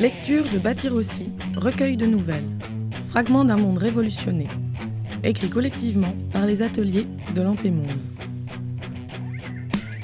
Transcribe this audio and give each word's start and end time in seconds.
Lecture 0.00 0.44
de 0.44 0.58
Bâtir 0.58 0.94
aussi, 0.94 1.30
recueil 1.54 1.94
de 1.98 2.06
nouvelles, 2.06 2.48
fragments 3.10 3.44
d'un 3.44 3.58
monde 3.58 3.76
révolutionné, 3.76 4.48
écrit 5.22 5.50
collectivement 5.50 6.14
par 6.32 6.46
les 6.46 6.62
ateliers 6.62 7.06
de 7.34 7.42
l'Antémonde. 7.42 7.92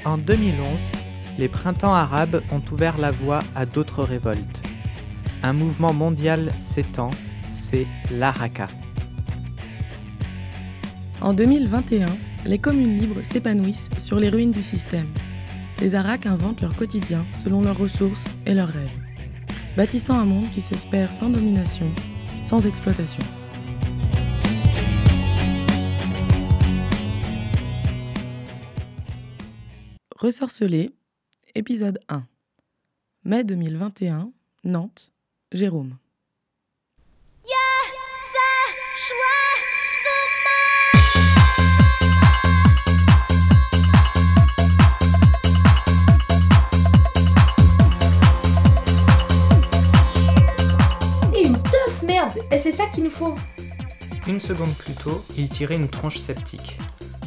En 0.04 0.18
2011, 0.18 0.82
les 1.38 1.48
printemps 1.48 1.94
arabes 1.94 2.42
ont 2.52 2.60
ouvert 2.70 2.98
la 2.98 3.10
voie 3.10 3.38
à 3.54 3.64
d'autres 3.64 4.04
révoltes. 4.04 4.62
Un 5.42 5.54
mouvement 5.54 5.94
mondial 5.94 6.52
s'étend, 6.58 7.08
c'est 7.48 7.86
l'Araka. 8.10 8.68
En 11.22 11.32
2021, 11.32 12.04
les 12.44 12.58
communes 12.58 12.98
libres 12.98 13.24
s'épanouissent 13.24 13.88
sur 13.96 14.20
les 14.20 14.28
ruines 14.28 14.52
du 14.52 14.62
système. 14.62 15.08
Les 15.80 15.94
Arak 15.94 16.26
inventent 16.26 16.60
leur 16.60 16.76
quotidien 16.76 17.24
selon 17.42 17.62
leurs 17.62 17.78
ressources 17.78 18.28
et 18.44 18.52
leurs 18.52 18.68
rêves, 18.68 19.05
bâtissant 19.76 20.18
un 20.18 20.24
monde 20.24 20.50
qui 20.50 20.62
s'espère 20.62 21.12
sans 21.12 21.28
domination, 21.28 21.92
sans 22.42 22.66
exploitation. 22.66 23.22
Ressorcelé, 30.16 30.90
épisode 31.54 31.98
1. 32.08 32.24
Mai 33.24 33.44
2021, 33.44 34.32
Nantes, 34.64 35.12
Jérôme. 35.52 35.98
Nous 53.06 53.12
faut. 53.12 53.34
Une 54.26 54.40
seconde 54.40 54.74
plus 54.74 54.94
tôt, 54.94 55.24
il 55.36 55.48
tirait 55.48 55.76
une 55.76 55.88
tronche 55.88 56.18
sceptique, 56.18 56.76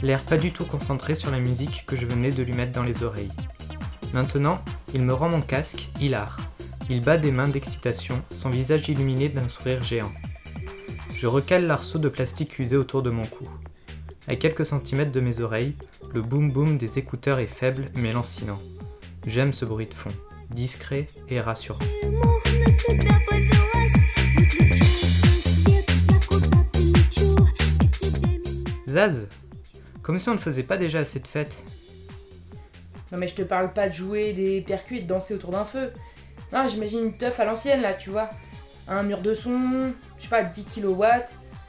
l'air 0.04 0.22
pas 0.24 0.36
du 0.36 0.52
tout 0.52 0.66
concentré 0.66 1.16
sur 1.16 1.32
la 1.32 1.40
musique 1.40 1.86
que 1.86 1.96
je 1.96 2.06
venais 2.06 2.32
de 2.32 2.44
lui 2.44 2.52
mettre 2.52 2.74
dans 2.74 2.84
les 2.84 3.04
oreilles. 3.04 3.32
Maintenant, 4.14 4.60
il 4.94 5.04
me 5.04 5.14
rend 5.14 5.30
mon 5.30 5.42
casque, 5.42 5.88
hilar. 6.02 6.38
Il 6.90 7.00
bat 7.00 7.18
des 7.18 7.32
mains 7.32 7.48
d'excitation, 7.48 8.22
son 8.32 8.50
visage 8.50 8.90
illuminé 8.90 9.30
d'un 9.30 9.48
sourire 9.48 9.82
géant. 9.82 10.12
Je 11.14 11.28
recale 11.28 11.66
l'arceau 11.66 11.98
de 11.98 12.10
plastique 12.10 12.60
usé 12.60 12.76
autour 12.76 13.02
de 13.02 13.10
mon 13.10 13.26
cou. 13.26 13.48
À 14.28 14.36
quelques 14.36 14.66
centimètres 14.66 15.12
de 15.14 15.22
mes 15.22 15.40
oreilles, 15.40 15.76
le 16.14 16.22
boum 16.22 16.52
boum 16.52 16.78
des 16.78 17.00
écouteurs 17.00 17.40
est 17.40 17.48
faible 17.48 17.90
mais 17.96 18.12
lancinant. 18.12 18.60
J'aime 19.26 19.54
ce 19.54 19.64
bruit 19.64 19.88
de 19.88 19.94
fond, 19.94 20.12
discret 20.50 21.08
et 21.30 21.40
rassurant. 21.40 21.80
Zaz, 28.90 29.30
comme 30.02 30.18
si 30.18 30.30
on 30.30 30.34
ne 30.34 30.40
faisait 30.40 30.64
pas 30.64 30.78
déjà 30.78 31.00
assez 31.00 31.20
de 31.20 31.28
fêtes. 31.28 31.64
Non 33.12 33.18
mais 33.18 33.28
je 33.28 33.36
te 33.36 33.42
parle 33.42 33.74
pas 33.74 33.90
de 33.90 33.94
jouer 33.94 34.34
des 34.34 34.62
percus 34.62 35.00
et 35.00 35.02
de 35.04 35.08
danser 35.08 35.34
autour 35.34 35.52
d'un 35.52 35.66
feu. 35.66 35.92
Non, 36.52 36.68
j'imagine 36.68 37.00
une 37.06 37.18
teuf 37.18 37.40
à 37.40 37.46
l'ancienne 37.46 37.82
là, 37.82 37.94
tu 37.94 38.10
vois. 38.10 38.30
Un 38.88 39.04
mur 39.04 39.20
de 39.22 39.34
son, 39.34 39.94
je 40.18 40.24
sais 40.24 40.30
pas, 40.30 40.44
10 40.44 40.66
kW, 40.66 41.04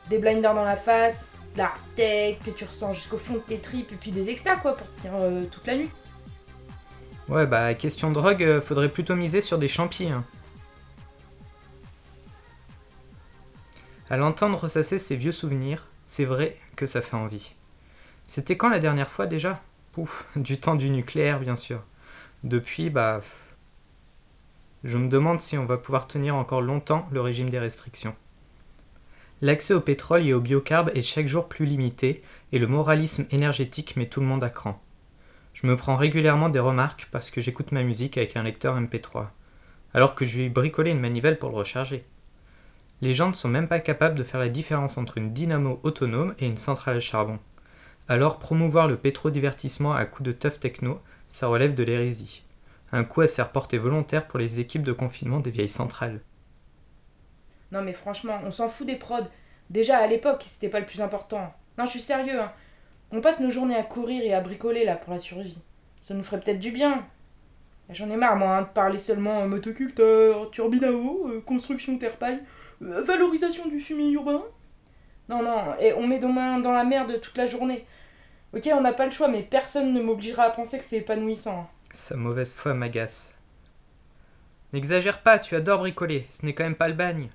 des 0.08 0.18
blinders 0.18 0.54
dans 0.54 0.64
la 0.64 0.76
face, 0.76 1.26
de 1.54 1.58
la 1.58 1.72
tech 1.96 2.38
que 2.44 2.50
tu 2.50 2.64
ressens 2.64 2.94
jusqu'au 2.94 3.18
fond 3.18 3.34
de 3.34 3.40
tes 3.40 3.58
tripes 3.58 3.92
et 3.92 3.96
puis 3.96 4.10
des 4.10 4.30
extas 4.30 4.56
quoi 4.56 4.74
pour 4.74 4.86
tenir 4.96 5.12
euh, 5.16 5.44
toute 5.50 5.66
la 5.66 5.76
nuit. 5.76 5.90
Ouais 7.28 7.46
bah 7.46 7.74
question 7.74 8.10
drogue, 8.10 8.42
euh, 8.42 8.60
faudrait 8.60 8.88
plutôt 8.88 9.16
miser 9.16 9.40
sur 9.40 9.58
des 9.58 9.68
champis. 9.68 10.08
Hein. 10.08 10.24
À 14.08 14.16
l'entendre 14.16 14.58
ressasser 14.58 14.98
ses 14.98 15.14
vieux 15.14 15.30
souvenirs, 15.30 15.86
c'est 16.04 16.24
vrai 16.24 16.56
ça 16.86 17.02
fait 17.02 17.16
envie. 17.16 17.54
C'était 18.26 18.56
quand 18.56 18.68
la 18.68 18.78
dernière 18.78 19.10
fois 19.10 19.26
déjà? 19.26 19.60
Pouf, 19.92 20.28
du 20.36 20.58
temps 20.58 20.76
du 20.76 20.90
nucléaire 20.90 21.40
bien 21.40 21.56
sûr. 21.56 21.82
Depuis, 22.44 22.90
bah... 22.90 23.20
Je 24.82 24.96
me 24.96 25.08
demande 25.08 25.40
si 25.40 25.58
on 25.58 25.66
va 25.66 25.76
pouvoir 25.76 26.06
tenir 26.06 26.36
encore 26.36 26.62
longtemps 26.62 27.06
le 27.12 27.20
régime 27.20 27.50
des 27.50 27.58
restrictions. 27.58 28.14
L'accès 29.42 29.74
au 29.74 29.80
pétrole 29.80 30.26
et 30.26 30.32
au 30.32 30.40
biocarbe 30.40 30.90
est 30.94 31.02
chaque 31.02 31.26
jour 31.26 31.48
plus 31.48 31.66
limité 31.66 32.22
et 32.52 32.58
le 32.58 32.66
moralisme 32.66 33.26
énergétique 33.30 33.96
met 33.96 34.08
tout 34.08 34.20
le 34.20 34.26
monde 34.26 34.44
à 34.44 34.50
cran. 34.50 34.82
Je 35.54 35.66
me 35.66 35.76
prends 35.76 35.96
régulièrement 35.96 36.48
des 36.48 36.58
remarques 36.58 37.08
parce 37.10 37.30
que 37.30 37.40
j'écoute 37.40 37.72
ma 37.72 37.82
musique 37.82 38.16
avec 38.16 38.36
un 38.36 38.42
lecteur 38.42 38.80
MP3, 38.80 39.28
alors 39.94 40.14
que 40.14 40.24
je 40.24 40.38
lui 40.38 40.44
ai 40.46 40.90
une 40.90 41.00
manivelle 41.00 41.38
pour 41.38 41.50
le 41.50 41.56
recharger. 41.56 42.04
Les 43.02 43.14
gens 43.14 43.28
ne 43.28 43.34
sont 43.34 43.48
même 43.48 43.68
pas 43.68 43.80
capables 43.80 44.14
de 44.14 44.22
faire 44.22 44.40
la 44.40 44.50
différence 44.50 44.98
entre 44.98 45.16
une 45.16 45.32
dynamo 45.32 45.80
autonome 45.82 46.34
et 46.38 46.46
une 46.46 46.58
centrale 46.58 46.96
à 46.96 47.00
charbon. 47.00 47.38
Alors 48.08 48.38
promouvoir 48.38 48.88
le 48.88 48.96
pétro-divertissement 48.96 49.92
à 49.92 50.04
coup 50.04 50.22
de 50.22 50.32
teuf 50.32 50.60
techno, 50.60 51.00
ça 51.28 51.46
relève 51.46 51.74
de 51.74 51.82
l'hérésie. 51.82 52.44
Un 52.92 53.04
coup 53.04 53.22
à 53.22 53.28
se 53.28 53.36
faire 53.36 53.52
porter 53.52 53.78
volontaire 53.78 54.26
pour 54.26 54.38
les 54.38 54.60
équipes 54.60 54.82
de 54.82 54.92
confinement 54.92 55.40
des 55.40 55.50
vieilles 55.50 55.68
centrales. 55.68 56.20
Non 57.72 57.82
mais 57.82 57.92
franchement, 57.92 58.40
on 58.44 58.50
s'en 58.50 58.68
fout 58.68 58.86
des 58.86 58.96
prods. 58.96 59.28
Déjà 59.70 59.98
à 59.98 60.06
l'époque, 60.06 60.44
c'était 60.46 60.68
pas 60.68 60.80
le 60.80 60.86
plus 60.86 61.00
important. 61.00 61.54
Non, 61.78 61.86
je 61.86 61.90
suis 61.90 62.00
sérieux. 62.00 62.40
Hein. 62.40 62.52
On 63.12 63.20
passe 63.20 63.40
nos 63.40 63.50
journées 63.50 63.76
à 63.76 63.82
courir 63.82 64.22
et 64.24 64.34
à 64.34 64.40
bricoler 64.40 64.84
là 64.84 64.96
pour 64.96 65.12
la 65.12 65.18
survie. 65.18 65.58
Ça 66.00 66.14
nous 66.14 66.24
ferait 66.24 66.40
peut-être 66.40 66.60
du 66.60 66.72
bien. 66.72 67.06
J'en 67.90 68.10
ai 68.10 68.16
marre 68.16 68.36
moi 68.36 68.56
hein, 68.56 68.62
de 68.62 68.68
parler 68.68 68.98
seulement 68.98 69.46
motoculteur, 69.46 70.50
turbine 70.50 70.84
à 70.84 70.92
eau, 70.92 71.28
euh, 71.28 71.40
construction 71.40 71.96
terre-paille. 71.98 72.36
Euh, 72.36 72.59
valorisation 72.80 73.66
du 73.68 73.80
fumier 73.80 74.12
urbain? 74.12 74.42
Non, 75.28 75.42
non, 75.42 75.74
et 75.80 75.92
on 75.92 76.06
met 76.06 76.18
nos 76.18 76.32
mains 76.32 76.58
dans 76.58 76.72
la 76.72 76.84
merde 76.84 77.20
toute 77.20 77.36
la 77.36 77.46
journée. 77.46 77.86
Ok, 78.52 78.68
on 78.72 78.80
n'a 78.80 78.92
pas 78.92 79.04
le 79.04 79.12
choix, 79.12 79.28
mais 79.28 79.42
personne 79.42 79.92
ne 79.92 80.02
m'obligera 80.02 80.44
à 80.44 80.50
penser 80.50 80.78
que 80.78 80.84
c'est 80.84 80.98
épanouissant. 80.98 81.70
Sa 81.92 82.16
mauvaise 82.16 82.52
foi 82.52 82.74
m'agace. 82.74 83.34
N'exagère 84.72 85.22
pas, 85.22 85.38
tu 85.38 85.54
adores 85.54 85.80
bricoler, 85.80 86.26
ce 86.30 86.44
n'est 86.44 86.54
quand 86.54 86.64
même 86.64 86.74
pas 86.74 86.88
le 86.88 86.94
bagne. 86.94 87.28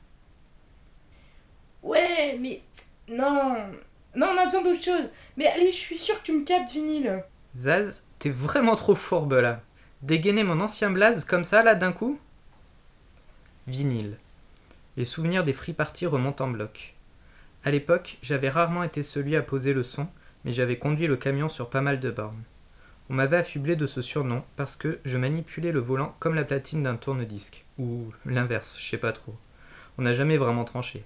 Ouais, 1.83 2.37
mais. 2.39 2.61
Non. 3.07 3.55
Non, 4.15 4.27
on 4.33 4.37
a 4.37 4.45
besoin 4.45 4.63
d'autre 4.63 4.83
chose. 4.83 5.09
Mais 5.37 5.47
allez, 5.47 5.71
je 5.71 5.77
suis 5.77 5.97
sûr 5.97 6.19
que 6.19 6.25
tu 6.25 6.33
me 6.33 6.43
captes, 6.43 6.71
vinyle. 6.71 7.23
Zaz, 7.55 8.03
t'es 8.19 8.29
vraiment 8.29 8.75
trop 8.75 8.95
fourbe 8.95 9.33
là. 9.33 9.61
Dégainer 10.01 10.43
mon 10.43 10.59
ancien 10.61 10.89
blaze 10.89 11.25
comme 11.25 11.43
ça 11.43 11.63
là 11.63 11.75
d'un 11.75 11.91
coup? 11.91 12.19
Vinyle. 13.67 14.17
Les 14.97 15.03
souvenirs 15.03 15.43
des 15.43 15.51
free 15.51 15.73
parties 15.73 16.05
remontent 16.05 16.45
en 16.45 16.49
bloc. 16.49 16.95
À 17.65 17.71
l'époque, 17.71 18.17
j'avais 18.21 18.47
rarement 18.49 18.83
été 18.83 19.03
celui 19.03 19.35
à 19.35 19.41
poser 19.41 19.73
le 19.73 19.83
son, 19.83 20.07
mais 20.45 20.53
j'avais 20.53 20.79
conduit 20.79 21.07
le 21.07 21.17
camion 21.17 21.49
sur 21.49 21.69
pas 21.69 21.81
mal 21.81 21.99
de 21.99 22.11
bornes. 22.11 22.43
On 23.09 23.15
m'avait 23.15 23.35
affublé 23.35 23.75
de 23.75 23.87
ce 23.87 24.01
surnom 24.01 24.43
parce 24.55 24.77
que 24.77 24.99
je 25.03 25.17
manipulais 25.17 25.73
le 25.73 25.81
volant 25.81 26.15
comme 26.19 26.33
la 26.33 26.45
platine 26.45 26.83
d'un 26.83 26.95
tourne-disque, 26.95 27.65
ou 27.77 28.13
l'inverse, 28.25 28.79
je 28.79 28.89
sais 28.89 28.97
pas 28.97 29.11
trop. 29.11 29.35
On 29.97 30.03
n'a 30.03 30.13
jamais 30.13 30.37
vraiment 30.37 30.63
tranché. 30.63 31.03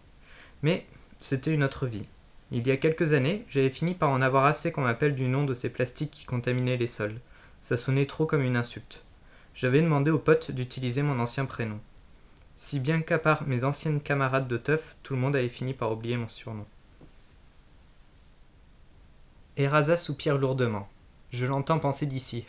Mais 0.61 0.85
c'était 1.17 1.53
une 1.53 1.63
autre 1.63 1.87
vie. 1.87 2.07
Il 2.51 2.67
y 2.67 2.71
a 2.71 2.77
quelques 2.77 3.13
années, 3.13 3.43
j'avais 3.49 3.71
fini 3.71 3.95
par 3.95 4.11
en 4.11 4.21
avoir 4.21 4.45
assez 4.45 4.71
qu'on 4.71 4.81
m'appelle 4.81 5.15
du 5.15 5.27
nom 5.27 5.45
de 5.45 5.55
ces 5.55 5.69
plastiques 5.69 6.11
qui 6.11 6.25
contaminaient 6.25 6.77
les 6.77 6.87
sols. 6.87 7.19
Ça 7.61 7.75
sonnait 7.75 8.05
trop 8.05 8.27
comme 8.27 8.43
une 8.43 8.55
insulte. 8.55 9.03
J'avais 9.55 9.81
demandé 9.81 10.11
aux 10.11 10.19
potes 10.19 10.51
d'utiliser 10.51 11.01
mon 11.01 11.19
ancien 11.19 11.45
prénom 11.45 11.79
si 12.61 12.81
bien 12.81 13.01
qu'à 13.01 13.19
part 13.19 13.47
mes 13.47 13.63
anciennes 13.63 14.01
camarades 14.01 14.49
de 14.49 14.57
teuf, 14.57 14.97
tout 15.01 15.13
le 15.13 15.19
monde 15.21 15.37
avait 15.37 15.47
fini 15.47 15.73
par 15.73 15.93
oublier 15.93 16.17
mon 16.17 16.27
surnom. 16.27 16.65
Eraza 19.55 19.95
soupire 19.95 20.37
lourdement. 20.37 20.89
Je 21.29 21.45
l'entends 21.45 21.79
penser 21.79 22.05
d'ici. 22.05 22.43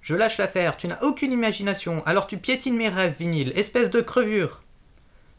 Je 0.00 0.16
lâche 0.16 0.38
l'affaire, 0.38 0.76
tu 0.76 0.88
n'as 0.88 1.00
aucune 1.02 1.30
imagination, 1.30 2.04
alors 2.06 2.26
tu 2.26 2.38
piétines 2.38 2.76
mes 2.76 2.88
rêves, 2.88 3.14
vinyle, 3.16 3.52
espèce 3.54 3.88
de 3.90 4.00
crevure 4.00 4.64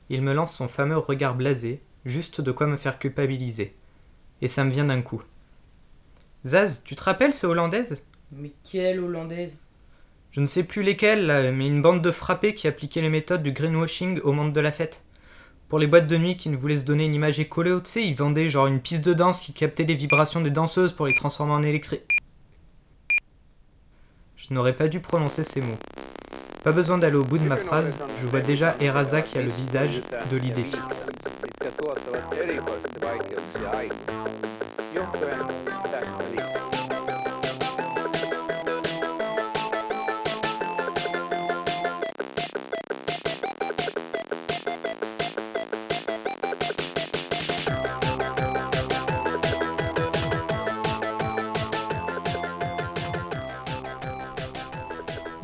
Il 0.09 0.21
me 0.21 0.33
lance 0.33 0.55
son 0.55 0.69
fameux 0.69 0.97
regard 0.97 1.35
blasé, 1.35 1.81
juste 2.05 2.39
de 2.39 2.53
quoi 2.53 2.67
me 2.67 2.77
faire 2.77 2.99
culpabiliser. 2.99 3.75
Et 4.41 4.47
ça 4.47 4.63
me 4.63 4.71
vient 4.71 4.85
d'un 4.85 5.01
coup. 5.01 5.21
Zaz, 6.45 6.81
tu 6.85 6.95
te 6.95 7.03
rappelles 7.03 7.33
ce 7.33 7.45
hollandaise? 7.45 8.01
Mais 8.31 8.53
quelle 8.63 9.01
hollandaise? 9.01 9.57
Je 10.37 10.41
ne 10.43 10.45
sais 10.45 10.63
plus 10.63 10.83
lesquels, 10.83 11.51
mais 11.51 11.65
une 11.65 11.81
bande 11.81 12.03
de 12.03 12.11
frappés 12.11 12.53
qui 12.53 12.67
appliquait 12.67 13.01
les 13.01 13.09
méthodes 13.09 13.41
du 13.41 13.53
greenwashing 13.53 14.19
au 14.19 14.33
monde 14.33 14.53
de 14.53 14.59
la 14.59 14.71
fête. 14.71 15.03
Pour 15.67 15.79
les 15.79 15.87
boîtes 15.87 16.05
de 16.05 16.15
nuit 16.15 16.37
qui 16.37 16.49
ne 16.49 16.55
voulaient 16.55 16.77
se 16.77 16.85
donner 16.85 17.05
une 17.05 17.15
image 17.15 17.39
écolée, 17.39 17.75
tu 17.83 17.89
sais, 17.89 18.05
ils 18.05 18.13
vendaient 18.13 18.47
genre 18.47 18.67
une 18.67 18.79
piste 18.79 19.03
de 19.03 19.13
danse 19.13 19.41
qui 19.41 19.51
captait 19.51 19.85
les 19.85 19.95
vibrations 19.95 20.39
des 20.39 20.51
danseuses 20.51 20.91
pour 20.91 21.07
les 21.07 21.15
transformer 21.15 21.53
en 21.53 21.63
électrique. 21.63 22.03
Je 24.35 24.53
n'aurais 24.53 24.75
pas 24.75 24.87
dû 24.87 24.99
prononcer 24.99 25.43
ces 25.43 25.59
mots. 25.59 25.79
Pas 26.63 26.71
besoin 26.71 26.99
d'aller 26.99 27.17
au 27.17 27.23
bout 27.23 27.39
de 27.39 27.47
ma 27.47 27.57
phrase, 27.57 27.97
je 28.21 28.27
vois 28.27 28.41
déjà 28.41 28.75
Eraza 28.79 29.23
qui 29.23 29.39
a 29.39 29.41
le 29.41 29.49
visage 29.49 30.03
de 30.31 30.37
l'idée 30.37 30.65
fixe. 30.65 31.09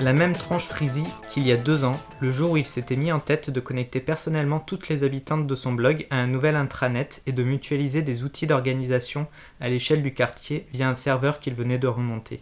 La 0.04 0.12
même 0.12 0.36
tranche 0.36 0.66
frisée 0.66 1.06
qu'il 1.30 1.48
y 1.48 1.54
a 1.54 1.56
deux 1.56 1.86
ans, 1.86 1.98
le 2.20 2.30
jour 2.30 2.52
où 2.52 2.58
il 2.58 2.66
s'était 2.66 2.98
mis 2.98 3.14
en 3.14 3.22
tête 3.22 3.50
de 3.50 3.62
connecter 3.62 4.02
personnellement 4.02 4.60
toutes 4.60 4.90
les 4.90 5.06
habitantes 5.06 5.48
de 5.48 5.56
son 5.56 5.72
blog 5.72 6.08
à 6.10 6.18
un 6.18 6.28
nouvel 6.28 6.58
intranet 6.58 7.22
et 7.26 7.32
de 7.32 7.42
mutualiser 7.42 8.02
des 8.02 8.22
outils 8.24 8.46
d'organisation 8.46 9.28
à 9.62 9.70
l'échelle 9.70 10.04
du 10.04 10.14
quartier 10.14 10.68
via 10.74 10.90
un 10.90 10.94
serveur 10.94 11.40
qu'il 11.40 11.54
venait 11.54 11.78
de 11.78 11.88
remonter. 11.88 12.42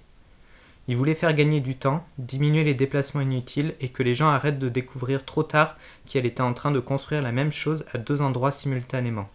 Il 0.88 0.98
voulait 0.98 1.14
faire 1.14 1.36
gagner 1.36 1.60
du 1.60 1.76
temps, 1.76 2.04
diminuer 2.18 2.64
les 2.64 2.74
déplacements 2.74 3.22
inutiles 3.22 3.76
et 3.80 3.90
que 3.90 4.02
les 4.02 4.16
gens 4.16 4.30
arrêtent 4.30 4.58
de 4.58 4.68
découvrir 4.68 5.24
trop 5.24 5.44
tard 5.44 5.78
qu'elle 6.08 6.26
était 6.26 6.42
en 6.42 6.56
train 6.56 6.72
de 6.72 6.80
construire 6.80 7.22
la 7.22 7.32
même 7.32 7.52
chose 7.52 7.86
à 7.94 8.00
deux 8.00 8.24
endroits 8.24 8.52
simultanément. 8.52 9.30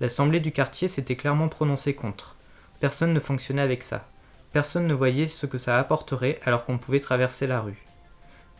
L'assemblée 0.00 0.40
du 0.40 0.52
quartier 0.52 0.88
s'était 0.88 1.16
clairement 1.16 1.48
prononcée 1.48 1.92
contre. 1.92 2.36
Personne 2.80 3.12
ne 3.12 3.20
fonctionnait 3.20 3.60
avec 3.60 3.82
ça. 3.82 4.08
Personne 4.52 4.88
ne 4.88 4.94
voyait 4.94 5.28
ce 5.28 5.46
que 5.46 5.58
ça 5.58 5.78
apporterait 5.78 6.40
alors 6.44 6.64
qu'on 6.64 6.78
pouvait 6.78 7.00
traverser 7.00 7.46
la 7.46 7.60
rue. 7.60 7.86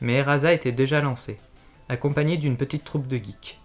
Mais 0.00 0.14
Eraza 0.14 0.52
était 0.52 0.70
déjà 0.70 1.00
lancée, 1.00 1.38
accompagnée 1.88 2.36
d'une 2.36 2.56
petite 2.56 2.84
troupe 2.84 3.08
de 3.08 3.16
geeks. 3.16 3.60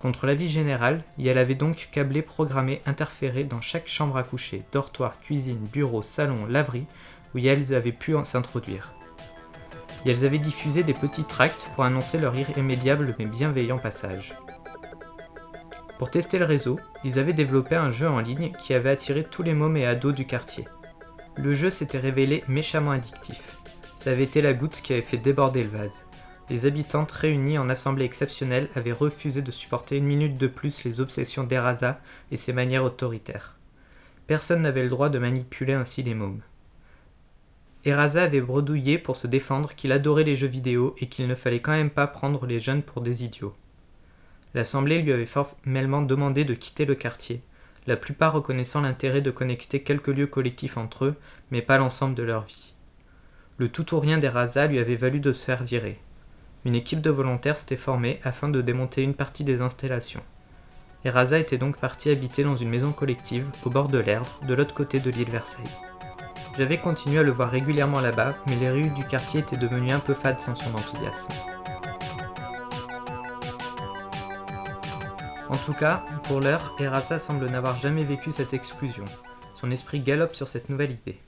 Contre 0.00 0.26
l'avis 0.26 0.48
général, 0.48 1.04
et 1.18 1.28
elle 1.28 1.38
avait 1.38 1.54
donc 1.54 1.90
câblé, 1.92 2.22
programmé, 2.22 2.82
interféré 2.86 3.44
dans 3.44 3.60
chaque 3.60 3.86
chambre 3.86 4.16
à 4.16 4.24
coucher, 4.24 4.64
dortoir, 4.72 5.20
cuisine, 5.20 5.68
bureau, 5.72 6.02
salon, 6.02 6.46
laverie, 6.46 6.86
où 7.34 7.38
elles 7.38 7.72
avaient 7.72 7.92
pu 7.92 8.14
s'introduire. 8.24 8.92
Et 10.04 10.10
elles 10.10 10.24
avaient 10.24 10.38
diffusé 10.38 10.82
des 10.82 10.94
petits 10.94 11.24
tracts 11.24 11.70
pour 11.74 11.84
annoncer 11.84 12.18
leur 12.18 12.34
irrémédiable 12.34 13.14
mais 13.18 13.26
bienveillant 13.26 13.78
passage. 13.78 14.34
Pour 15.98 16.10
tester 16.10 16.38
le 16.38 16.46
réseau, 16.46 16.80
ils 17.04 17.18
avaient 17.18 17.34
développé 17.34 17.76
un 17.76 17.90
jeu 17.90 18.08
en 18.08 18.18
ligne 18.18 18.52
qui 18.58 18.74
avait 18.74 18.90
attiré 18.90 19.22
tous 19.22 19.42
les 19.42 19.54
mômes 19.54 19.76
et 19.76 19.86
ados 19.86 20.14
du 20.14 20.26
quartier. 20.26 20.64
Le 21.36 21.54
jeu 21.54 21.70
s'était 21.70 21.98
révélé 21.98 22.44
méchamment 22.48 22.90
addictif. 22.90 23.56
Ça 23.96 24.10
avait 24.10 24.24
été 24.24 24.42
la 24.42 24.52
goutte 24.52 24.80
qui 24.82 24.92
avait 24.92 25.02
fait 25.02 25.16
déborder 25.16 25.62
le 25.62 25.70
vase. 25.70 26.04
Les 26.48 26.66
habitantes 26.66 27.12
réunies 27.12 27.58
en 27.58 27.68
assemblée 27.68 28.04
exceptionnelle 28.04 28.68
avaient 28.74 28.92
refusé 28.92 29.40
de 29.40 29.50
supporter 29.52 29.96
une 29.96 30.06
minute 30.06 30.36
de 30.36 30.48
plus 30.48 30.82
les 30.84 31.00
obsessions 31.00 31.44
d'Eraza 31.44 32.00
et 32.32 32.36
ses 32.36 32.52
manières 32.52 32.84
autoritaires. 32.84 33.56
Personne 34.26 34.62
n'avait 34.62 34.82
le 34.82 34.88
droit 34.88 35.08
de 35.08 35.18
manipuler 35.18 35.74
ainsi 35.74 36.02
les 36.02 36.14
mômes. 36.14 36.42
Eraza 37.84 38.24
avait 38.24 38.40
bredouillé 38.40 38.98
pour 38.98 39.16
se 39.16 39.26
défendre 39.26 39.74
qu'il 39.74 39.92
adorait 39.92 40.24
les 40.24 40.36
jeux 40.36 40.48
vidéo 40.48 40.94
et 40.98 41.08
qu'il 41.08 41.28
ne 41.28 41.34
fallait 41.34 41.60
quand 41.60 41.72
même 41.72 41.90
pas 41.90 42.06
prendre 42.06 42.44
les 42.46 42.60
jeunes 42.60 42.82
pour 42.82 43.00
des 43.00 43.24
idiots. 43.24 43.54
L'Assemblée 44.52 45.00
lui 45.00 45.12
avait 45.12 45.26
formellement 45.26 46.02
demandé 46.02 46.44
de 46.44 46.54
quitter 46.54 46.84
le 46.84 46.96
quartier, 46.96 47.42
la 47.86 47.96
plupart 47.96 48.32
reconnaissant 48.32 48.80
l'intérêt 48.80 49.20
de 49.20 49.30
connecter 49.30 49.82
quelques 49.82 50.08
lieux 50.08 50.26
collectifs 50.26 50.76
entre 50.76 51.06
eux, 51.06 51.14
mais 51.50 51.62
pas 51.62 51.78
l'ensemble 51.78 52.14
de 52.14 52.22
leur 52.22 52.42
vie. 52.42 52.74
Le 53.58 53.68
tout 53.68 53.94
ou 53.94 54.00
rien 54.00 54.18
d'Eraza 54.18 54.66
lui 54.66 54.78
avait 54.78 54.96
valu 54.96 55.20
de 55.20 55.32
se 55.32 55.44
faire 55.44 55.64
virer. 55.64 56.00
Une 56.64 56.74
équipe 56.74 57.00
de 57.00 57.10
volontaires 57.10 57.56
s'était 57.56 57.76
formée 57.76 58.20
afin 58.22 58.48
de 58.48 58.60
démonter 58.60 59.02
une 59.02 59.14
partie 59.14 59.44
des 59.44 59.62
installations. 59.62 60.22
Eraza 61.04 61.38
était 61.38 61.58
donc 61.58 61.78
parti 61.78 62.10
habiter 62.10 62.44
dans 62.44 62.56
une 62.56 62.68
maison 62.68 62.92
collective 62.92 63.50
au 63.64 63.70
bord 63.70 63.88
de 63.88 63.98
l'Erdre, 63.98 64.40
de 64.46 64.54
l'autre 64.54 64.74
côté 64.74 65.00
de 65.00 65.10
l'île 65.10 65.30
Versailles. 65.30 65.64
J'avais 66.58 66.76
continué 66.76 67.20
à 67.20 67.22
le 67.22 67.32
voir 67.32 67.50
régulièrement 67.50 68.00
là-bas, 68.00 68.36
mais 68.46 68.56
les 68.56 68.70
rues 68.70 68.90
du 68.90 69.04
quartier 69.04 69.40
étaient 69.40 69.56
devenues 69.56 69.92
un 69.92 70.00
peu 70.00 70.12
fades 70.12 70.40
sans 70.40 70.54
son 70.54 70.74
enthousiasme. 70.74 71.32
En 75.50 75.56
tout 75.56 75.72
cas, 75.72 76.04
pour 76.24 76.40
l'heure, 76.40 76.76
Erasa 76.78 77.18
semble 77.18 77.46
n'avoir 77.46 77.76
jamais 77.76 78.04
vécu 78.04 78.30
cette 78.30 78.54
exclusion. 78.54 79.04
Son 79.56 79.72
esprit 79.72 79.98
galope 79.98 80.36
sur 80.36 80.46
cette 80.46 80.68
nouvelle 80.68 80.92
idée. 80.92 81.18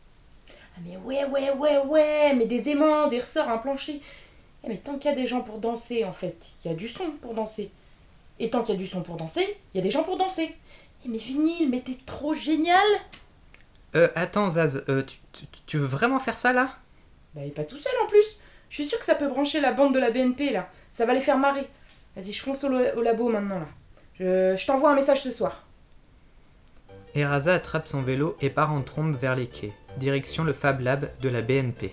Ah 0.48 0.80
mais 0.86 0.96
ouais, 0.96 1.24
ouais, 1.24 1.50
ouais, 1.50 1.78
ouais, 1.78 2.32
mais 2.34 2.46
des 2.46 2.68
aimants, 2.68 3.08
des 3.08 3.18
ressorts, 3.18 3.48
un 3.48 3.58
plancher. 3.58 4.00
Eh 4.62 4.68
mais 4.68 4.76
tant 4.76 4.96
qu'il 4.96 5.10
y 5.10 5.12
a 5.12 5.16
des 5.16 5.26
gens 5.26 5.40
pour 5.40 5.58
danser, 5.58 6.04
en 6.04 6.12
fait, 6.12 6.36
il 6.64 6.70
y 6.70 6.70
a 6.72 6.76
du 6.76 6.86
son 6.86 7.10
pour 7.20 7.34
danser. 7.34 7.72
Et 8.38 8.48
tant 8.48 8.62
qu'il 8.62 8.76
y 8.76 8.78
a 8.78 8.80
du 8.80 8.86
son 8.86 9.02
pour 9.02 9.16
danser, 9.16 9.58
il 9.74 9.78
y 9.78 9.80
a 9.80 9.82
des 9.82 9.90
gens 9.90 10.04
pour 10.04 10.16
danser. 10.16 10.54
Eh 11.04 11.08
mais 11.08 11.18
vinyle, 11.18 11.68
mais 11.68 11.80
t'es 11.80 11.98
trop 12.06 12.32
génial 12.32 12.86
euh, 13.94 14.08
attends, 14.14 14.48
Zaz, 14.50 14.84
euh, 14.88 15.02
tu, 15.66 15.76
veux 15.76 15.86
vraiment 15.86 16.18
faire 16.18 16.38
ça 16.38 16.52
là? 16.52 16.76
Bah, 17.34 17.42
il 17.44 17.48
est 17.48 17.50
pas 17.50 17.64
tout 17.64 17.76
seul 17.76 17.92
en 18.02 18.06
plus. 18.06 18.38
Je 18.70 18.76
suis 18.76 18.86
sûre 18.86 18.98
que 18.98 19.04
ça 19.04 19.14
peut 19.14 19.28
brancher 19.28 19.60
la 19.60 19.72
bande 19.72 19.92
de 19.92 19.98
la 19.98 20.10
BNP 20.10 20.50
là. 20.50 20.70
Ça 20.92 21.04
va 21.04 21.12
les 21.12 21.20
faire 21.20 21.36
marrer. 21.36 21.68
Vas-y, 22.16 22.32
je 22.32 22.40
fonce 22.42 22.64
au, 22.64 23.02
labo 23.02 23.28
maintenant 23.28 23.58
là. 23.58 23.68
Je, 24.18 24.66
t'envoie 24.66 24.90
un 24.90 24.94
message 24.94 25.22
ce 25.22 25.30
soir. 25.30 25.66
Eraza 27.14 27.54
attrape 27.54 27.88
son 27.88 28.02
vélo 28.02 28.36
et 28.40 28.50
part 28.50 28.72
en 28.72 28.82
trombe 28.82 29.14
vers 29.14 29.36
les 29.36 29.46
quais, 29.46 29.72
direction 29.96 30.44
le 30.44 30.52
Fab 30.52 30.80
Lab 30.80 31.10
de 31.20 31.28
la 31.28 31.42
BNP. 31.42 31.92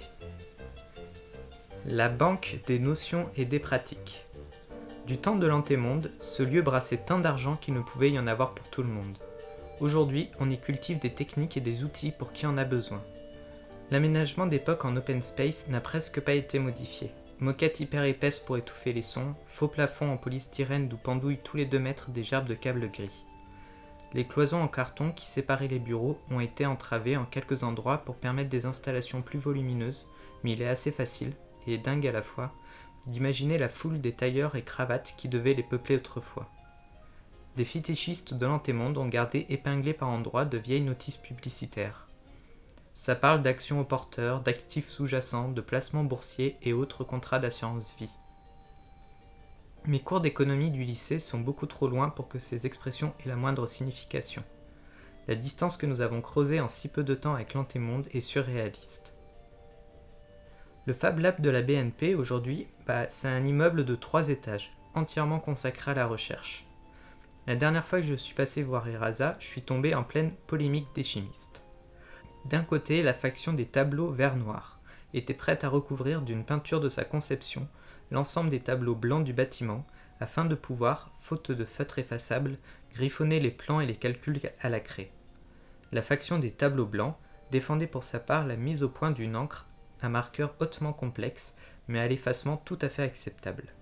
La 1.86 2.10
banque 2.10 2.60
des 2.68 2.80
notions 2.80 3.30
et 3.36 3.46
des 3.46 3.60
pratiques. 3.60 4.26
Du 5.08 5.18
temps 5.18 5.36
de 5.36 5.48
l'antémonde, 5.48 6.12
ce 6.20 6.44
lieu 6.44 6.62
brassait 6.62 6.98
tant 6.98 7.20
d'argent 7.20 7.56
qu'il 7.56 7.74
ne 7.74 7.82
pouvait 7.82 8.12
y 8.12 8.20
en 8.20 8.28
avoir 8.28 8.54
pour 8.54 8.70
tout 8.70 8.84
le 8.84 8.90
monde. 8.90 9.18
Aujourd'hui, 9.80 10.30
on 10.40 10.50
y 10.50 10.60
cultive 10.60 11.00
des 11.00 11.14
techniques 11.14 11.58
et 11.58 11.62
des 11.62 11.84
outils 11.84 12.12
pour 12.12 12.34
qui 12.34 12.46
en 12.46 12.58
a 12.58 12.66
besoin. 12.66 13.02
L'aménagement 13.92 14.46
d'époque 14.46 14.86
en 14.86 14.96
open 14.96 15.22
space 15.22 15.68
n'a 15.70 15.82
presque 15.82 16.20
pas 16.20 16.34
été 16.34 16.60
modifié. 16.60 17.12
Moquette 17.42 17.80
hyper 17.80 18.04
épaisse 18.04 18.42
pour 18.42 18.58
étouffer 18.58 18.92
les 18.92 19.02
sons, 19.02 19.34
faux 19.46 19.70
plafond 19.70 20.12
en 20.12 20.18
polystyrène 20.18 20.90
d'où 20.90 20.98
pendouillent 20.98 21.40
tous 21.42 21.56
les 21.56 21.66
deux 21.66 21.80
mètres 21.80 22.10
des 22.10 22.24
gerbes 22.24 22.50
de 22.50 22.54
câbles 22.54 22.92
gris. 22.92 23.26
Les 24.14 24.28
cloisons 24.28 24.62
en 24.62 24.68
carton 24.68 25.14
qui 25.14 25.26
séparaient 25.26 25.70
les 25.70 25.80
bureaux 25.80 26.20
ont 26.32 26.42
été 26.42 26.66
entravées 26.66 27.16
en 27.16 27.24
quelques 27.24 27.64
endroits 27.64 28.00
pour 28.00 28.16
permettre 28.16 28.50
des 28.50 28.66
installations 28.66 29.22
plus 29.22 29.40
volumineuses, 29.40 30.10
mais 30.44 30.52
il 30.52 30.62
est 30.62 30.68
assez 30.68 30.92
facile, 30.92 31.32
et 31.66 31.78
dingue 31.78 32.08
à 32.08 32.12
la 32.12 32.22
fois, 32.22 32.52
d'imaginer 33.08 33.58
la 33.58 33.70
foule 33.70 34.02
des 34.02 34.12
tailleurs 34.12 34.58
et 34.58 34.64
cravates 34.64 35.14
qui 35.18 35.30
devaient 35.30 35.54
les 35.54 35.64
peupler 35.64 35.96
autrefois. 35.96 36.50
Des 37.56 37.66
fétichistes 37.66 38.34
de 38.34 38.46
l'antémonde 38.46 38.98
ont 38.98 39.08
gardé 39.08 39.46
épinglés 39.48 39.94
par 39.94 40.10
endroits 40.10 40.46
de 40.46 40.58
vieilles 40.58 40.82
notices 40.82 41.18
publicitaires. 41.18 42.09
Ça 43.02 43.16
parle 43.16 43.42
d'actions 43.42 43.80
aux 43.80 43.86
porteurs, 43.86 44.42
d'actifs 44.42 44.90
sous-jacents, 44.90 45.48
de 45.48 45.62
placements 45.62 46.04
boursiers 46.04 46.58
et 46.62 46.74
autres 46.74 47.06
contrats 47.06 47.40
d'assurance 47.40 47.96
vie. 47.98 48.10
Mes 49.86 50.02
cours 50.02 50.20
d'économie 50.20 50.70
du 50.70 50.84
lycée 50.84 51.22
sont 51.22 51.40
beaucoup 51.40 51.66
trop 51.66 51.88
loin 51.88 52.10
pour 52.10 52.28
que 52.28 52.40
ces 52.40 52.66
expressions 52.66 53.14
aient 53.22 53.30
la 53.30 53.38
moindre 53.38 53.68
signification. 53.68 54.44
La 55.30 55.36
distance 55.36 55.78
que 55.78 55.86
nous 55.86 56.02
avons 56.02 56.20
creusée 56.20 56.60
en 56.60 56.68
si 56.68 56.90
peu 56.90 57.06
de 57.06 57.16
temps 57.16 57.36
avec 57.36 57.54
l'antémonde 57.54 58.10
est 58.12 58.20
surréaliste. 58.20 59.16
Le 60.86 60.92
Fab 60.92 61.20
Lab 61.20 61.40
de 61.40 61.50
la 61.50 61.62
BNP 61.62 62.16
aujourd'hui, 62.16 62.68
bah, 62.86 63.08
c'est 63.08 63.30
un 63.30 63.46
immeuble 63.46 63.86
de 63.86 63.96
trois 63.96 64.28
étages, 64.28 64.74
entièrement 64.94 65.40
consacré 65.40 65.92
à 65.92 65.94
la 65.94 66.06
recherche. 66.06 66.68
La 67.48 67.56
dernière 67.56 67.86
fois 67.86 68.02
que 68.02 68.08
je 68.08 68.16
suis 68.16 68.36
passé 68.36 68.62
voir 68.62 68.90
Eraza, 68.90 69.38
je 69.40 69.48
suis 69.48 69.62
tombé 69.62 69.96
en 69.96 70.04
pleine 70.04 70.34
polémique 70.48 70.94
des 70.96 71.06
chimistes. 71.06 71.64
D'un 72.46 72.64
côté, 72.64 73.04
la 73.04 73.14
faction 73.14 73.54
des 73.54 73.66
tableaux 73.66 74.12
vert-noir 74.12 74.80
était 75.14 75.34
prête 75.34 75.64
à 75.64 75.70
recouvrir 75.70 76.22
d'une 76.22 76.46
peinture 76.46 76.80
de 76.80 76.90
sa 76.90 77.04
conception 77.04 77.68
l'ensemble 78.12 78.50
des 78.50 78.60
tableaux 78.60 78.96
blancs 78.96 79.24
du 79.24 79.34
bâtiment 79.34 79.86
afin 80.20 80.46
de 80.46 80.56
pouvoir, 80.56 81.12
faute 81.20 81.52
de 81.52 81.66
feutre 81.66 82.00
effaçable, 82.00 82.58
griffonner 82.94 83.40
les 83.40 83.52
plans 83.52 83.82
et 83.82 83.86
les 83.86 83.96
calculs 83.96 84.42
à 84.62 84.70
la 84.70 84.80
craie. 84.80 85.12
La 85.92 86.02
faction 86.02 86.40
des 86.40 86.52
tableaux 86.52 86.86
blancs 86.86 87.16
défendait 87.52 87.88
pour 87.88 88.04
sa 88.04 88.20
part 88.20 88.46
la 88.46 88.56
mise 88.56 88.84
au 88.84 88.90
point 88.90 89.12
d'une 89.12 89.36
encre, 89.36 89.68
un 90.02 90.10
marqueur 90.10 90.56
hautement 90.60 90.94
complexe, 90.94 91.56
mais 91.88 92.00
à 92.00 92.08
l'effacement 92.08 92.58
tout 92.58 92.78
à 92.82 92.90
fait 92.90 93.04
acceptable 93.04 93.74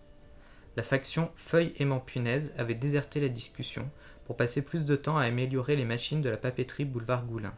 la 0.77 0.83
faction 0.83 1.31
Feuille 1.35 1.73
aimant 1.79 1.99
punaise 1.99 2.53
avait 2.55 2.75
déserté 2.75 3.19
la 3.19 3.29
discussion 3.29 3.89
pour 4.25 4.37
passer 4.37 4.61
plus 4.61 4.85
de 4.85 4.95
temps 4.95 5.17
à 5.17 5.23
améliorer 5.23 5.75
les 5.75 5.85
machines 5.85 6.21
de 6.21 6.29
la 6.29 6.37
papeterie 6.37 6.85
boulevard 6.85 7.25
Goulin. 7.25 7.55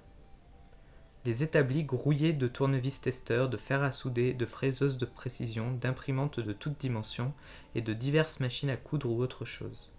Les 1.26 1.44
établis 1.44 1.84
grouillés 1.84 2.32
de 2.32 2.48
tournevis-testeurs, 2.48 3.50
de 3.50 3.58
fer 3.58 3.84
à 3.84 3.92
souder, 3.92 4.34
de 4.34 4.46
fraiseuses 4.46 4.98
de 4.98 5.06
précision, 5.06 5.74
d'imprimantes 5.74 6.40
de 6.40 6.54
toutes 6.54 6.80
dimensions 6.80 7.34
et 7.76 7.82
de 7.82 7.92
diverses 7.92 8.40
machines 8.40 8.70
à 8.70 8.78
coudre 8.78 9.10
ou 9.10 9.22
autre 9.22 9.44
chose. 9.44 9.92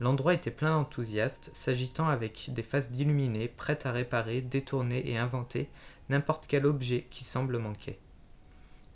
L'endroit 0.00 0.34
était 0.34 0.50
plein 0.50 0.76
d'enthousiastes, 0.76 1.50
s'agitant 1.54 2.08
avec 2.08 2.50
des 2.52 2.62
faces 2.62 2.90
d'illuminés, 2.90 3.48
prêtes 3.48 3.86
à 3.86 3.92
réparer, 3.92 4.42
détourner 4.42 5.10
et 5.10 5.16
inventer 5.16 5.70
n'importe 6.10 6.46
quel 6.46 6.66
objet 6.66 7.06
qui 7.10 7.24
semble 7.24 7.58
manquer. 7.58 7.98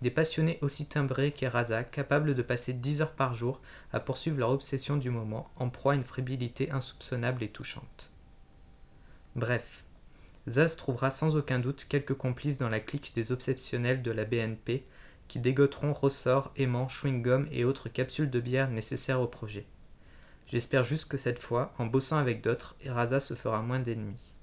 Des 0.03 0.11
passionnés 0.11 0.59
aussi 0.61 0.85
timbrés 0.87 1.33
qu'Eraza, 1.33 1.83
capables 1.83 2.35
de 2.35 2.43
passer 2.43 2.73
dix 2.73 3.01
heures 3.01 3.15
par 3.15 3.35
jour 3.35 3.61
à 3.93 4.01
poursuivre 4.01 4.39
leur 4.39 4.51
obsession 4.51 4.97
du 4.97 5.11
moment, 5.11 5.51
en 5.57 5.71
proie 5.71 5.93
à 5.93 5.97
une 5.97 6.05
frébilité 6.05 6.71
insoupçonnable 6.71 7.43
et 7.43 7.49
touchante. 7.49 8.11
Bref, 9.35 9.85
Zaz 10.49 10.77
trouvera 10.77 11.11
sans 11.11 11.37
aucun 11.37 11.61
doute 11.61 11.87
quelques 11.89 12.15
complices 12.15 12.59
dans 12.59 12.69
la 12.69 12.81
clique 12.81 13.13
des 13.15 13.31
obsessionnels 13.31 14.03
de 14.03 14.11
la 14.11 14.25
BNP 14.25 14.85
qui 15.29 15.39
dégoteront 15.39 15.93
ressorts, 15.93 16.53
aimants, 16.57 16.89
chewing-gum 16.89 17.47
et 17.53 17.65
autres 17.65 17.89
capsules 17.89 18.31
de 18.31 18.41
bière 18.41 18.69
nécessaires 18.69 19.21
au 19.21 19.29
projet. 19.29 19.67
J'espère 20.47 20.85
juste 20.85 21.09
que 21.09 21.17
cette 21.17 21.39
fois, 21.39 21.73
en 21.79 21.87
bossant 21.87 22.19
avec 22.19 22.43
d'autres, 22.43 22.77
Eraza 22.83 23.21
se 23.21 23.35
fera 23.35 23.63
moins 23.63 23.79
d'ennemis. 23.79 24.35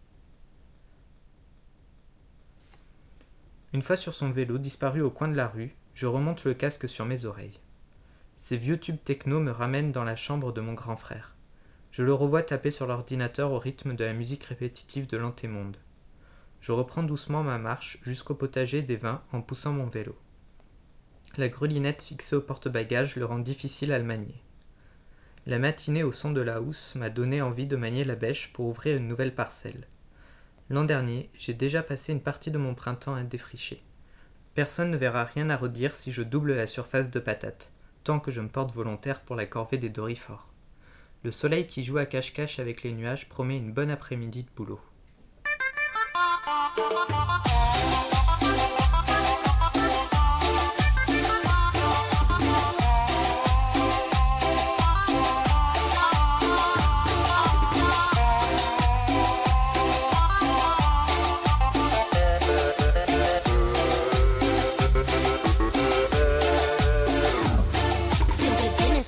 Une 3.74 3.84
fois 3.84 3.98
sur 3.98 4.16
son 4.16 4.32
vélo 4.32 4.58
disparu 4.58 5.02
au 5.02 5.12
coin 5.12 5.28
de 5.28 5.36
la 5.36 5.48
rue, 5.48 5.76
je 5.94 6.08
remonte 6.08 6.46
le 6.46 6.56
casque 6.56 6.90
sur 6.90 7.06
mes 7.06 7.26
oreilles. 7.26 7.60
Ces 8.36 8.58
vieux 8.58 8.80
tubes 8.80 9.04
techno 9.04 9.40
me 9.40 9.52
ramènent 9.52 9.92
dans 9.92 10.06
la 10.06 10.16
chambre 10.16 10.54
de 10.54 10.62
mon 10.62 10.74
grand 10.74 10.96
frère. 10.96 11.36
Je 11.92 12.04
le 12.04 12.14
revois 12.14 12.42
taper 12.42 12.72
sur 12.72 12.88
l'ordinateur 12.88 13.52
au 13.52 13.60
rythme 13.60 13.96
de 13.96 14.06
la 14.06 14.14
musique 14.14 14.46
répétitive 14.46 15.08
de 15.08 15.18
l'antémonde. 15.18 15.78
Je 16.62 16.72
reprends 16.72 17.04
doucement 17.04 17.44
ma 17.44 17.58
marche 17.58 18.00
jusqu'au 18.04 18.36
potager 18.36 18.82
des 18.82 18.98
vins 18.98 19.24
en 19.32 19.42
poussant 19.42 19.72
mon 19.72 19.88
vélo. 19.88 20.18
La 21.38 21.48
grelinette 21.48 22.02
fixée 22.02 22.36
au 22.36 22.42
porte-bagages 22.42 23.16
le 23.16 23.26
rend 23.26 23.40
difficile 23.40 23.92
à 23.92 24.00
le 24.00 24.04
manier. 24.04 24.44
La 25.46 25.58
matinée 25.58 26.04
au 26.04 26.12
son 26.12 26.32
de 26.32 26.42
la 26.42 26.62
housse 26.62 26.96
m'a 26.96 27.10
donné 27.10 27.42
envie 27.42 27.66
de 27.66 27.76
manier 27.76 28.04
la 28.04 28.16
bêche 28.16 28.52
pour 28.52 28.66
ouvrir 28.66 28.98
une 28.98 29.08
nouvelle 29.08 29.34
parcelle. 29.34 29.88
L'an 30.70 30.84
dernier, 30.84 31.30
j'ai 31.34 31.54
déjà 31.54 31.82
passé 31.82 32.12
une 32.12 32.22
partie 32.22 32.52
de 32.52 32.58
mon 32.58 32.76
printemps 32.76 33.16
à 33.16 33.24
défricher. 33.24 33.82
Personne 34.54 34.92
ne 34.92 34.98
verra 34.98 35.24
rien 35.24 35.50
à 35.50 35.58
redire 35.58 35.96
si 35.96 36.12
je 36.12 36.22
double 36.22 36.54
la 36.54 36.68
surface 36.68 37.10
de 37.10 37.20
patates, 37.20 37.72
tant 38.04 38.20
que 38.20 38.32
je 38.32 38.42
me 38.42 38.50
porte 38.50 38.74
volontaire 38.74 39.22
pour 39.22 39.36
la 39.36 39.46
corvée 39.46 39.78
des 39.78 39.90
dorifores. 39.90 40.52
Le 41.24 41.32
soleil 41.32 41.68
qui 41.68 41.84
joue 41.84 41.98
à 41.98 42.06
cache-cache 42.06 42.60
avec 42.60 42.84
les 42.84 42.92
nuages 42.92 43.30
promet 43.30 43.58
une 43.58 43.72
bonne 43.72 43.92
après-midi 43.92 44.44
de 44.44 44.50
boulot. 44.56 44.82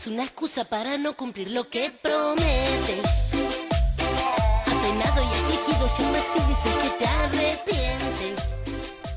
Una 0.08 0.24
excusa 0.24 0.66
para 0.66 0.98
no 0.98 1.16
cumplir 1.16 1.52
lo 1.52 1.70
que 1.70 1.90
prometes. 1.90 3.31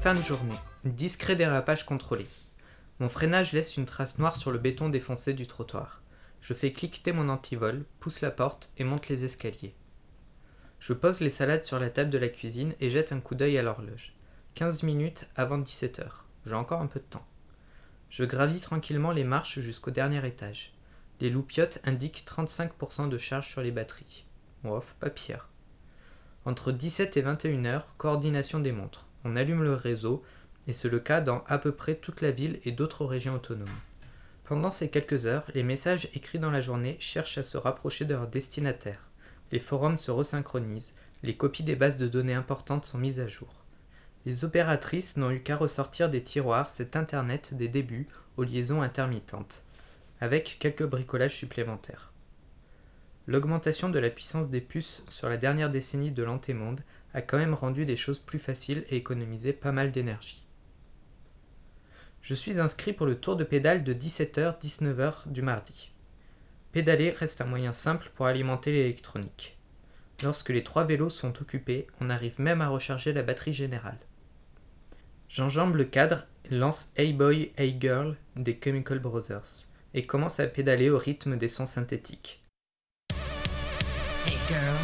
Fin 0.02 0.14
de 0.14 0.22
journée. 0.22 0.54
Discret 0.84 1.34
dérapage 1.34 1.86
contrôlé. 1.86 2.26
Mon 3.00 3.08
freinage 3.08 3.52
laisse 3.52 3.76
une 3.76 3.86
trace 3.86 4.18
noire 4.18 4.36
sur 4.36 4.50
le 4.50 4.58
béton 4.58 4.88
défoncé 4.88 5.32
du 5.32 5.46
trottoir. 5.46 6.02
Je 6.40 6.52
fais 6.52 6.72
cliqueter 6.72 7.12
mon 7.12 7.30
antivol, 7.30 7.86
pousse 8.00 8.20
la 8.20 8.30
porte 8.30 8.70
et 8.76 8.84
monte 8.84 9.08
les 9.08 9.24
escaliers. 9.24 9.74
Je 10.78 10.92
pose 10.92 11.20
les 11.20 11.30
salades 11.30 11.64
sur 11.64 11.78
la 11.78 11.88
table 11.88 12.10
de 12.10 12.18
la 12.18 12.28
cuisine 12.28 12.74
et 12.80 12.90
jette 12.90 13.12
un 13.12 13.20
coup 13.20 13.34
d'œil 13.34 13.56
à 13.56 13.62
l'horloge. 13.62 14.14
15 14.56 14.82
minutes 14.82 15.26
avant 15.36 15.56
17 15.56 16.00
heures. 16.00 16.26
J'ai 16.44 16.54
encore 16.54 16.82
un 16.82 16.86
peu 16.86 17.00
de 17.00 17.06
temps. 17.06 17.26
Je 18.10 18.24
gravis 18.24 18.60
tranquillement 18.60 19.10
les 19.10 19.24
marches 19.24 19.60
jusqu'au 19.60 19.90
dernier 19.90 20.26
étage. 20.26 20.74
Les 21.20 21.30
loupiottes 21.30 21.80
indiquent 21.84 22.26
35% 22.26 23.08
de 23.08 23.16
charge 23.16 23.48
sur 23.48 23.62
les 23.62 23.72
batteries. 23.72 24.26
Ouf, 24.64 24.96
pas 25.00 25.08
pire. 25.08 25.48
Entre 26.46 26.72
17 26.72 27.16
et 27.16 27.22
21 27.22 27.64
heures, 27.64 27.96
coordination 27.96 28.60
des 28.60 28.72
montres. 28.72 29.08
On 29.24 29.36
allume 29.36 29.62
le 29.62 29.74
réseau, 29.74 30.22
et 30.66 30.72
c'est 30.72 30.88
le 30.88 31.00
cas 31.00 31.20
dans 31.20 31.42
à 31.46 31.58
peu 31.58 31.72
près 31.72 31.94
toute 31.94 32.20
la 32.20 32.30
ville 32.30 32.60
et 32.64 32.72
d'autres 32.72 33.06
régions 33.06 33.34
autonomes. 33.34 33.68
Pendant 34.44 34.70
ces 34.70 34.90
quelques 34.90 35.24
heures, 35.24 35.46
les 35.54 35.62
messages 35.62 36.08
écrits 36.14 36.38
dans 36.38 36.50
la 36.50 36.60
journée 36.60 36.96
cherchent 37.00 37.38
à 37.38 37.42
se 37.42 37.56
rapprocher 37.56 38.04
de 38.04 38.12
leur 38.14 38.28
destinataire. 38.28 39.08
Les 39.52 39.58
forums 39.58 39.96
se 39.96 40.10
resynchronisent, 40.10 40.92
les 41.22 41.36
copies 41.36 41.62
des 41.62 41.76
bases 41.76 41.96
de 41.96 42.08
données 42.08 42.34
importantes 42.34 42.84
sont 42.84 42.98
mises 42.98 43.20
à 43.20 43.28
jour. 43.28 43.64
Les 44.26 44.44
opératrices 44.44 45.16
n'ont 45.16 45.30
eu 45.30 45.42
qu'à 45.42 45.56
ressortir 45.56 46.10
des 46.10 46.22
tiroirs 46.22 46.68
cet 46.68 46.96
Internet 46.96 47.54
des 47.54 47.68
débuts 47.68 48.06
aux 48.36 48.44
liaisons 48.44 48.82
intermittentes 48.82 49.64
avec 50.20 50.56
quelques 50.58 50.86
bricolages 50.86 51.36
supplémentaires. 51.36 52.13
L'augmentation 53.26 53.88
de 53.88 53.98
la 53.98 54.10
puissance 54.10 54.50
des 54.50 54.60
puces 54.60 55.02
sur 55.08 55.30
la 55.30 55.38
dernière 55.38 55.70
décennie 55.70 56.10
de 56.10 56.22
l'antémonde 56.22 56.82
a 57.14 57.22
quand 57.22 57.38
même 57.38 57.54
rendu 57.54 57.86
des 57.86 57.96
choses 57.96 58.18
plus 58.18 58.38
faciles 58.38 58.84
et 58.90 58.96
économisé 58.96 59.54
pas 59.54 59.72
mal 59.72 59.92
d'énergie. 59.92 60.44
Je 62.20 62.34
suis 62.34 62.60
inscrit 62.60 62.92
pour 62.92 63.06
le 63.06 63.18
tour 63.18 63.36
de 63.36 63.44
pédale 63.44 63.82
de 63.82 63.94
17h-19h 63.94 65.28
du 65.28 65.42
mardi. 65.42 65.92
Pédaler 66.72 67.10
reste 67.10 67.40
un 67.40 67.46
moyen 67.46 67.72
simple 67.72 68.10
pour 68.14 68.26
alimenter 68.26 68.72
l'électronique. 68.72 69.58
Lorsque 70.22 70.50
les 70.50 70.64
trois 70.64 70.84
vélos 70.84 71.10
sont 71.10 71.40
occupés, 71.40 71.86
on 72.00 72.10
arrive 72.10 72.40
même 72.40 72.60
à 72.60 72.68
recharger 72.68 73.12
la 73.12 73.22
batterie 73.22 73.52
générale. 73.52 73.98
J'enjambe 75.28 75.76
le 75.76 75.84
cadre 75.84 76.26
lance 76.50 76.92
Hey 76.96 77.12
Boy, 77.14 77.52
Hey 77.56 77.76
Girl 77.80 78.16
des 78.36 78.58
Chemical 78.62 78.98
Brothers 78.98 79.66
et 79.94 80.02
commence 80.02 80.40
à 80.40 80.46
pédaler 80.46 80.90
au 80.90 80.98
rythme 80.98 81.36
des 81.36 81.48
sons 81.48 81.66
synthétiques. 81.66 82.43
Girls, 84.46 84.78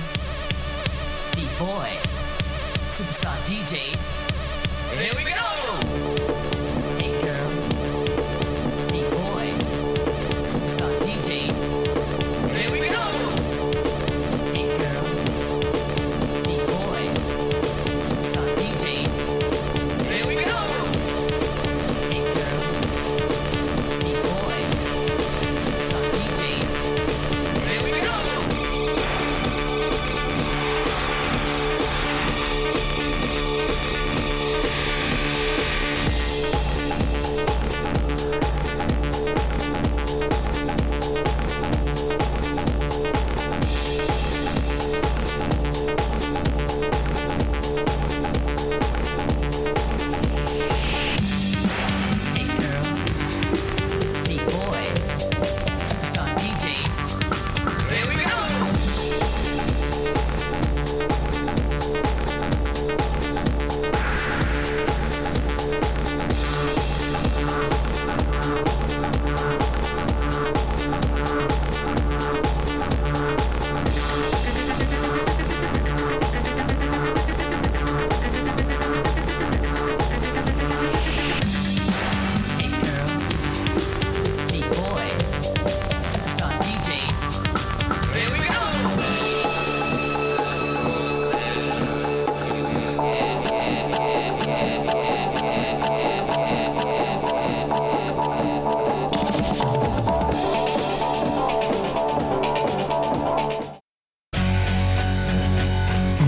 beat 1.35 1.51
boys, 1.59 2.07
superstar 2.89 3.37
DJs. 3.45 4.11
Here 4.97 5.13
we 5.15 5.25
go! 5.25 6.20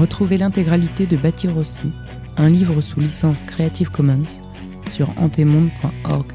Retrouvez 0.02 0.36
l'intégralité 0.36 1.06
de 1.06 1.16
Bâtir 1.16 1.56
aussi, 1.56 1.92
un 2.36 2.48
livre 2.48 2.80
sous 2.80 2.98
licence 2.98 3.44
Creative 3.44 3.88
Commons, 3.88 4.42
sur 4.90 5.10
antemonde.org. 5.16 6.26